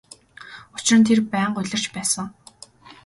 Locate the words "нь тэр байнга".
0.99-1.57